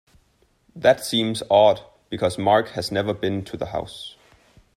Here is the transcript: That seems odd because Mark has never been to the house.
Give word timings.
That 0.75 1.05
seems 1.05 1.43
odd 1.47 1.81
because 2.09 2.35
Mark 2.39 2.69
has 2.69 2.91
never 2.91 3.13
been 3.13 3.45
to 3.45 3.55
the 3.55 3.67
house. 3.67 4.15